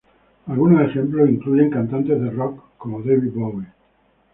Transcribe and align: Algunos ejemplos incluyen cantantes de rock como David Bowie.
Algunos 0.47 0.81
ejemplos 0.81 1.29
incluyen 1.29 1.69
cantantes 1.69 2.19
de 2.19 2.31
rock 2.31 2.59
como 2.79 3.03
David 3.03 3.33
Bowie. 3.35 3.67